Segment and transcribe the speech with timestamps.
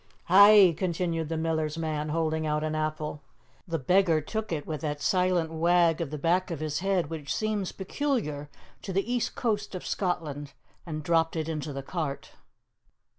[0.29, 3.21] "Hae?" continued the miller's man, holding out an apple.
[3.67, 7.31] The beggar took it with that silent wag of the back of the head which
[7.35, 8.49] seems peculiar
[8.81, 10.53] to the east coast of Scotland,
[10.87, 12.31] and dropped it into the cart.